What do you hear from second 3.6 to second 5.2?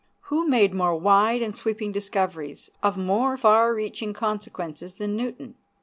reaching consequences, than